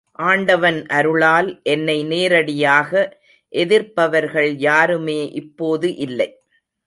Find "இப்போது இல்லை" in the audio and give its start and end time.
5.33-6.29